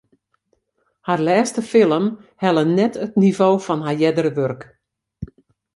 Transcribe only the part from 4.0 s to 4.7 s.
eardere wurk.